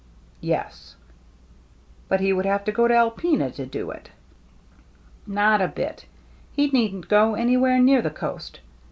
[0.55, 0.95] "Yes.""
[2.09, 4.09] But he would have to go to Alpena to do it.""
[5.41, 6.07] Not a bit.
[6.53, 8.61] He needn't go anywhere near the coast.